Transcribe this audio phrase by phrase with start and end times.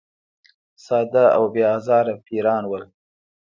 [0.85, 2.83] ساده او بې آزاره پیران ول.